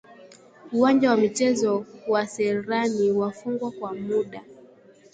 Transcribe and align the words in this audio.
Uwanja 0.73 1.09
wa 1.09 1.17
Michezo 1.17 1.85
wa 2.07 2.27
Serani 2.27 3.11
wafungwa 3.11 3.71
kwa 3.71 3.93
muda 3.93 4.43